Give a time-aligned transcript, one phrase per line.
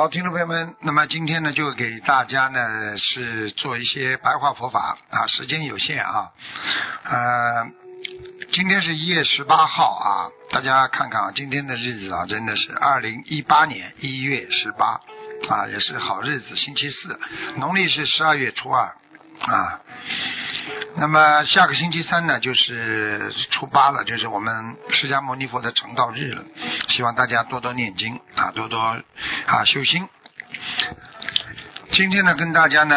[0.00, 6.30] 好，听众朋友们，那么今天呢，就给大家呢是做一些白话佛法啊，时间有限啊，
[7.04, 7.66] 呃，
[8.50, 14.98] 今天是一月十八号啊，大家看看啊，今天的日子啊，真的是二零一八年一月十八
[15.50, 17.20] 啊，也是好日子，星期四，
[17.56, 18.96] 农历是十二月初二
[19.42, 19.80] 啊。
[20.96, 26.44] 那么下个星期三呢，就是初八了，就是我们释迦牟尼佛的成道日了。
[26.88, 30.08] 希望大家多多念经啊，多多啊修心。
[31.92, 32.96] 今天呢，跟大家呢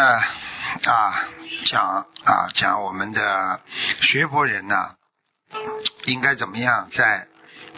[0.85, 1.25] 啊
[1.65, 3.61] 讲啊讲我们的
[4.01, 4.75] 学佛人呢，
[6.05, 7.27] 应该怎么样在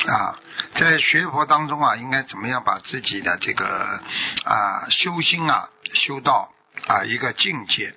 [0.08, 0.40] 啊
[0.76, 4.00] 在学佛当中啊，应该怎么样把自己的这个
[4.46, 6.50] 啊修心啊修道
[6.88, 7.94] 啊一个境界。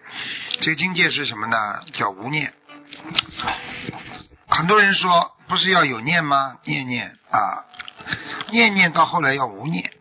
[0.60, 1.84] 这个境界是什么呢？
[1.94, 2.52] 叫无念。
[4.48, 6.56] 很多人说，不是要有念吗？
[6.64, 7.64] 念念啊，
[8.50, 9.92] 念念到后来要无念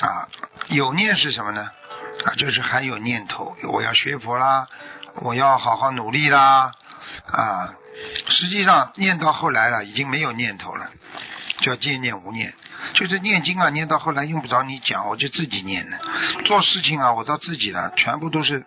[0.00, 0.28] 啊。
[0.68, 1.70] 有念是什么呢？
[2.24, 4.66] 啊，就是还有念头，我要学佛啦，
[5.16, 6.72] 我要好好努力啦
[7.30, 7.74] 啊。
[8.28, 10.90] 实际上念到后来了，已经没有念头了，
[11.60, 12.52] 叫见念无念。
[12.94, 15.98] 就是念经啊，念到后来用不着你讲，我就自己念了。
[16.44, 18.64] 做事情啊，我到自己了，全部都是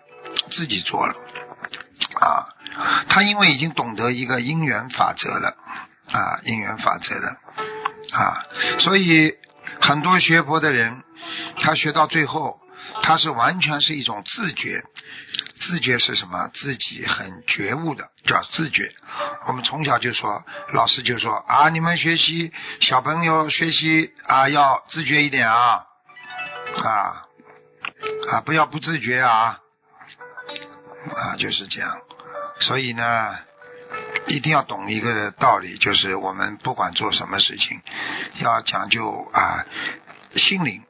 [0.52, 1.14] 自己做了。
[2.20, 2.48] 啊，
[3.10, 5.56] 他因为已经懂得一个因缘法则了，
[6.12, 7.38] 啊，因缘法则了，
[8.12, 8.46] 啊，
[8.80, 9.34] 所以
[9.82, 11.04] 很多学佛的人，
[11.60, 12.60] 他学到最后，
[13.02, 14.84] 他是完全是一种自觉，
[15.66, 16.50] 自觉是什么？
[16.54, 18.94] 自己很觉悟的，叫自觉。
[19.48, 20.44] 我们从小就说，
[20.74, 22.52] 老师就说啊，你们学习
[22.82, 25.86] 小朋友学习啊，要自觉一点啊，
[26.84, 27.26] 啊，
[28.32, 29.60] 啊，不要不自觉啊。
[31.16, 31.98] 啊，就是这样，
[32.62, 33.38] 所以呢，
[34.28, 37.82] 一定要懂一个道理，就是我们不管做什么事情，
[38.40, 39.66] 要讲究啊，
[40.38, 40.82] 心灵，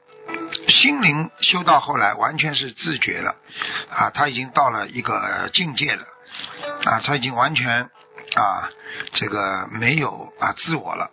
[0.68, 3.36] 心灵修到后来完全是自觉了，
[3.90, 6.04] 啊，他已经到了一个境界了，
[6.84, 7.82] 啊，他已经完全
[8.36, 8.70] 啊，
[9.12, 11.10] 这个没有啊自我了，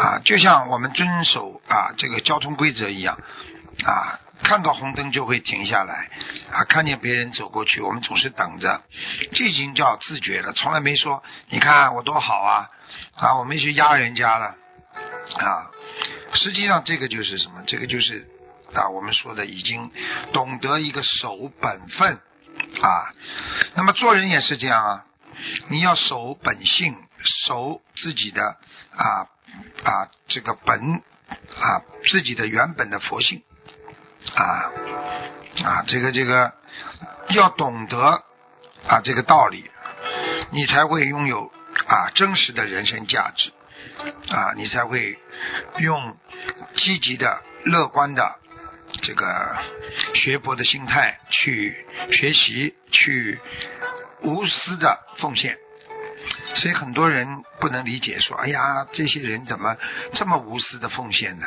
[0.00, 3.18] 啊，就像我们遵守啊这个交通规则一样，
[3.84, 4.20] 啊。
[4.40, 6.08] 看到红灯就会停下来，
[6.52, 8.82] 啊，看见别人走过去，我们总是等着，
[9.32, 12.70] 这已经叫自觉了，从来没说你看我多好啊，
[13.16, 14.54] 啊，我没去压人家了，
[15.40, 15.66] 啊，
[16.34, 17.64] 实际上这个就是什么？
[17.66, 18.28] 这个就是
[18.74, 19.90] 啊，我们说的已经
[20.32, 22.14] 懂得一个守本分
[22.82, 23.12] 啊。
[23.74, 25.04] 那么做人也是这样啊，
[25.68, 26.96] 你要守本性，
[27.46, 28.42] 守自己的
[28.96, 29.26] 啊
[29.84, 31.02] 啊这个本
[31.60, 33.42] 啊自己的原本的佛性。
[34.34, 34.70] 啊
[35.64, 36.52] 啊，这个这个
[37.30, 38.24] 要懂得
[38.86, 39.70] 啊这个道理，
[40.50, 41.50] 你才会拥有
[41.86, 43.52] 啊真实的人生价值
[44.30, 45.18] 啊，你才会
[45.78, 46.16] 用
[46.76, 48.38] 积极的、乐观的
[49.08, 49.56] 这个
[50.12, 53.40] 学佛的心态去学习，去
[54.20, 55.56] 无私的奉献。
[56.56, 59.78] 所以很多人不能理解，说：“哎呀，这些人怎么
[60.12, 61.46] 这么无私的奉献呢？”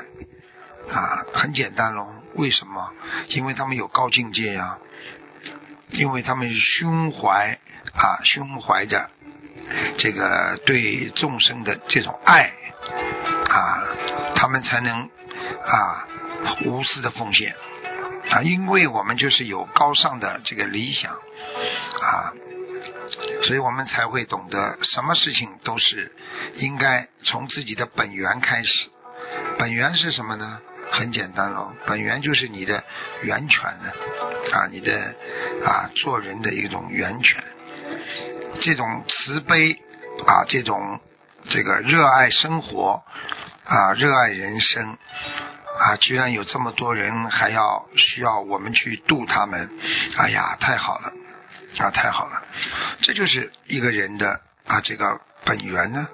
[0.92, 2.08] 啊，很简单喽。
[2.34, 2.92] 为什么？
[3.28, 4.80] 因为他们有高境界呀，
[5.92, 7.60] 因为他们胸怀
[7.94, 9.08] 啊，胸怀着
[10.00, 12.52] 这个对众生的这种爱
[13.52, 13.84] 啊，
[14.36, 15.08] 他们才能
[15.64, 16.08] 啊
[16.66, 17.56] 无私的奉献
[18.30, 18.42] 啊。
[18.42, 22.34] 因为我们就是有高尚的这个理想啊，
[23.44, 26.12] 所以我们才会懂得什么事情都是
[26.56, 28.90] 应该从自己的本源开始。
[29.58, 30.60] 本源是什么呢？
[30.94, 32.84] 很简单喽，本源就是你的
[33.22, 33.94] 源泉呢，
[34.52, 35.16] 啊，你的
[35.64, 37.42] 啊做人的一种源泉，
[38.60, 39.72] 这种慈悲
[40.28, 41.00] 啊，这种
[41.48, 43.02] 这个热爱生活
[43.64, 44.98] 啊，热爱人生
[45.84, 49.70] 啊，居然有这么多人还要需要我们去度他们，
[50.18, 51.12] 哎呀，太好了
[51.80, 52.44] 啊，太好了，
[53.02, 56.08] 这就是一个人的啊这个本源呢，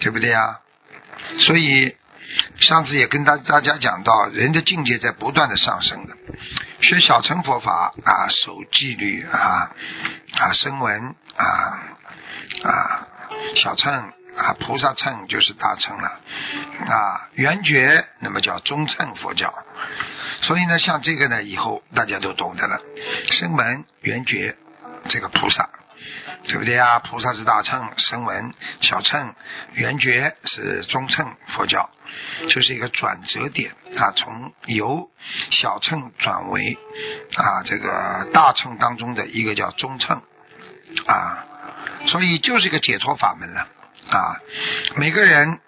[0.00, 0.60] 对不对啊？
[1.40, 1.96] 所以。
[2.60, 6.16] 上次也跟大大家讲到，人的境界在不断的上升的。
[6.80, 9.70] 学小乘佛法啊，守纪律啊，
[10.38, 11.44] 啊，声闻啊，
[12.64, 13.06] 啊，
[13.56, 16.08] 小乘啊，菩萨乘就是大乘了。
[16.88, 19.52] 啊，圆觉那么叫中乘佛教。
[20.42, 22.80] 所以呢，像这个呢，以后大家都懂得了，
[23.30, 24.56] 声闻圆觉
[25.08, 25.68] 这个菩萨。
[26.48, 26.98] 对不对啊？
[26.98, 29.32] 菩萨是大乘，声闻小乘，
[29.74, 31.88] 圆觉是中乘佛教，
[32.48, 33.70] 就是一个转折点。
[33.96, 35.08] 啊，从由
[35.52, 36.76] 小乘转为
[37.36, 40.20] 啊这个大乘当中的一个叫中乘。
[41.06, 41.46] 啊，
[42.06, 43.68] 所以就是一个解脱法门了。
[44.10, 44.40] 啊。
[44.96, 45.60] 每个人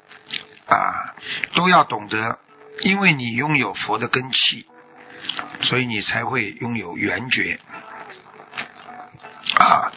[0.67, 1.15] 啊
[1.55, 2.39] 都要懂得，
[2.81, 4.67] 因为你拥有佛的根器，
[5.63, 7.59] 所以你才会拥有圆觉
[9.59, 9.93] 啊。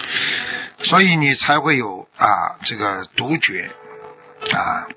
[0.83, 3.71] 所以你才会有啊这个独觉
[4.53, 4.87] 啊，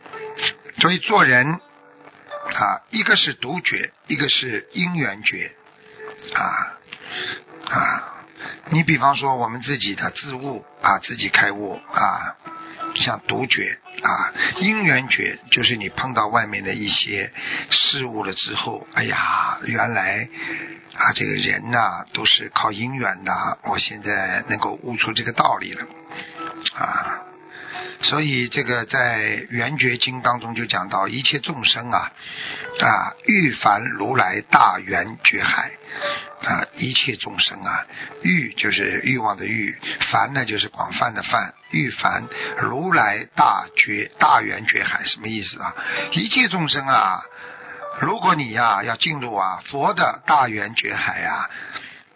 [0.81, 5.53] 所以做人啊，一个是独觉，一个是因缘觉
[6.35, 6.77] 啊
[7.71, 8.15] 啊。
[8.71, 12.37] 你比方说我们自己的自悟啊，自己开悟啊，
[12.97, 17.32] 像独觉啊，因缘觉就是你碰到外面的一些
[17.71, 20.29] 事物了之后，哎呀，原来。
[20.93, 23.59] 啊，这个人呐，都是靠因缘的。
[23.62, 25.87] 我现在能够悟出这个道理了，
[26.75, 27.23] 啊，
[28.02, 29.20] 所以这个在
[29.50, 32.11] 《圆觉经》当中就讲到，一切众生啊，
[32.81, 35.70] 啊，欲凡如来大圆觉海，
[36.43, 37.87] 啊，一切众生啊，
[38.23, 39.79] 欲就是欲望的欲，
[40.11, 42.25] 凡呢就是广泛的泛，欲凡
[42.58, 45.75] 如来大觉大圆觉海，什么意思啊？
[46.12, 47.20] 一切众生啊。
[48.00, 51.50] 如果你呀要进入啊佛的大圆觉海呀，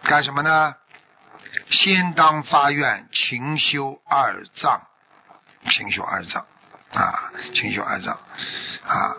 [0.05, 0.75] 干什么呢？
[1.71, 4.83] 先当发愿，勤修二藏，
[5.71, 6.47] 清修二藏
[6.93, 9.17] 啊，清修二藏啊。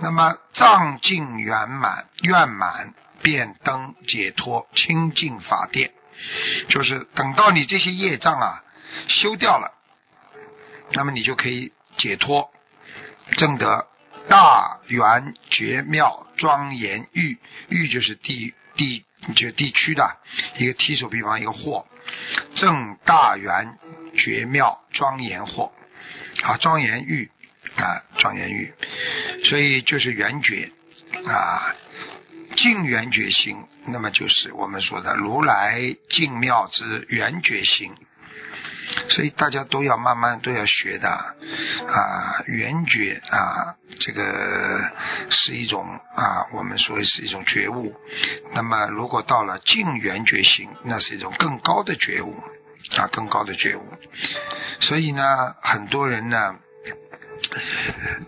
[0.00, 5.92] 那么藏尽圆满，愿满便登解脱清净法殿，
[6.68, 8.62] 就是等到你这些业障啊
[9.08, 9.72] 修掉了，
[10.92, 12.50] 那么你就可以解脱，
[13.36, 13.88] 证得。
[14.28, 17.38] 大圆绝妙庄严玉
[17.68, 19.04] 玉就是地地
[19.36, 20.16] 就地区的
[20.56, 21.86] 一个提手比方一个货，
[22.56, 23.78] 正大圆
[24.16, 25.72] 绝妙庄严货
[26.42, 27.30] 啊庄严域
[27.76, 28.74] 啊庄严域，
[29.44, 30.70] 所以就是圆觉。
[31.26, 31.74] 啊
[32.56, 37.92] 净圆觉心，那么就是我们说的如来净妙之圆觉心。
[39.10, 41.08] 所以大家都要慢慢都要学的。
[41.08, 44.90] 啊，圆觉啊，这个
[45.28, 45.84] 是一种
[46.14, 47.94] 啊，我们说是一种觉悟。
[48.54, 52.34] 那么如果到了净圆觉心，那是一种更高的觉悟。
[52.96, 53.82] 啊，更高的觉悟。
[54.80, 56.56] 所以呢，很多人呢，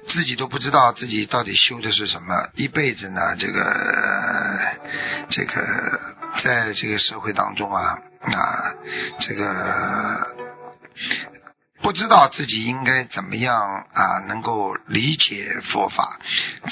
[0.09, 4.77] 自己都不知道自己到底修的是什么，一辈子呢，这个
[5.31, 6.01] 这个
[6.43, 8.75] 在这个社会当中啊啊，
[9.21, 10.37] 这个。
[11.81, 16.19] 不知道自己应该怎么样啊，能够理解佛法，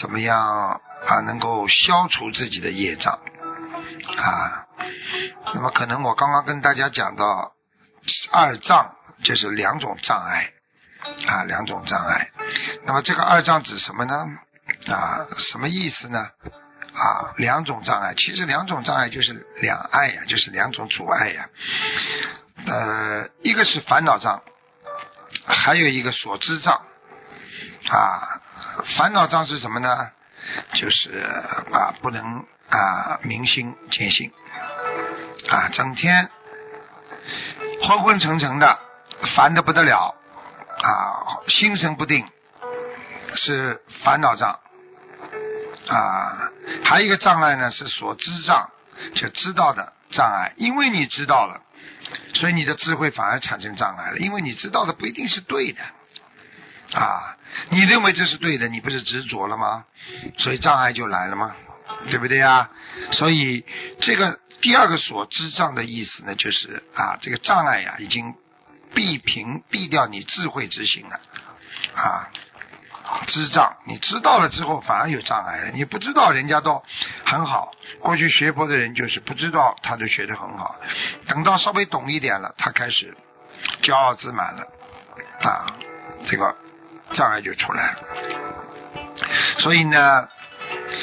[0.00, 3.20] 怎么样啊，能够消除自己的业障
[4.16, 4.66] 啊。
[5.54, 7.52] 那么可能我刚刚跟大家讲到
[8.32, 10.53] 二障，就是两种障碍
[11.26, 12.31] 啊，两种障碍。
[12.85, 14.14] 那么这个二障指什么呢？
[14.88, 16.19] 啊，什么意思呢？
[16.19, 21.48] 啊，两种障碍，其实两种障碍就是两碍呀，就是两种阻碍呀。
[22.67, 24.43] 呃，一个是烦恼障，
[25.46, 26.81] 还有一个所知障
[27.91, 28.41] 啊。
[28.96, 30.10] 烦恼障是什么呢？
[30.75, 31.27] 就是
[31.72, 34.31] 啊，不能啊明心见性
[35.48, 36.31] 啊，整天
[37.86, 38.78] 昏昏沉沉的，
[39.36, 40.14] 烦的不得了
[40.82, 42.26] 啊，心神不定，
[43.36, 44.58] 是烦恼障
[45.88, 46.50] 啊。
[46.84, 48.70] 还有一个障碍呢，是所知障，
[49.14, 51.62] 就知道的障碍，因为你知道了。
[52.34, 55.81] 所以你的智慧反而产生障碍了，因为你知道的不一定是对的
[56.98, 57.36] 啊！
[57.70, 59.84] 你认为这是对的，你不是执着了吗？
[60.38, 61.55] 所以障碍就来了吗？
[62.10, 62.69] 对不对啊？
[63.12, 63.64] 所以
[64.00, 68.34] 这个第二个所知障的意思呢，就是啊，这个障碍呀，已经
[68.94, 71.20] 避平避掉你智慧之心了
[71.94, 72.31] 啊。
[73.29, 75.70] 知障，你知道了之后反而有障碍了。
[75.70, 76.82] 你不知道，人家都
[77.25, 77.70] 很好。
[78.01, 80.75] 过去学佛的人就是不知道，他都学得很好。
[81.29, 83.17] 等到稍微懂一点了，他开始
[83.82, 84.67] 骄傲自满了
[85.41, 85.67] 啊，
[86.27, 86.56] 这个
[87.13, 87.98] 障碍就出来了。
[89.60, 90.29] 所以呢，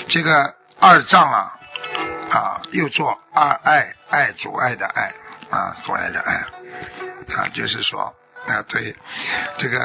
[0.09, 1.57] 这个二障啊
[2.33, 5.13] 啊，又做二爱，爱阻碍的爱
[5.49, 6.33] 啊，阻碍的爱
[7.35, 8.13] 啊，就是说
[8.47, 8.95] 啊，对
[9.59, 9.79] 这个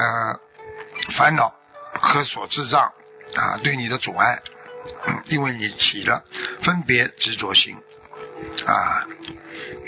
[1.16, 1.54] 烦恼。
[2.00, 2.92] 和所智障
[3.34, 4.40] 啊，对你的阻碍，
[5.24, 6.22] 因为你起了
[6.62, 7.76] 分别执着心
[8.66, 9.04] 啊，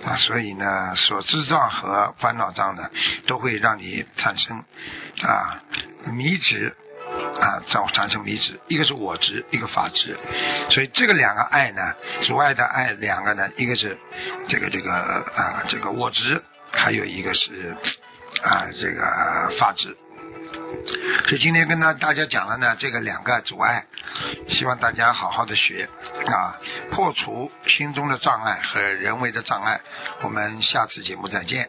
[0.05, 2.91] 啊，所以呢，所智障和烦恼障呢，
[3.29, 4.65] 都会让你产生
[5.23, 5.63] 啊
[6.07, 6.75] 迷执
[7.39, 8.59] 啊，造产生迷执。
[8.69, 10.17] 一个是我执，一个法执，
[10.71, 13.97] 所以这个两个爱呢，阻碍的爱两个呢，一个是
[14.49, 17.77] 这个这个啊这个我执，还有一个是
[18.43, 19.97] 啊这个法执。
[21.29, 23.85] 所以今天跟大大家讲了呢，这个两个阻碍，
[24.49, 25.89] 希望大家好好的学
[26.27, 26.59] 啊，
[26.91, 29.81] 破除心中的障碍和人为的障碍。
[30.23, 31.69] 我们下次节目再见。